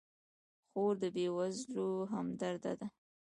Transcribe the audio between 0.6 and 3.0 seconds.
خور د بېوزلو همدرده ده.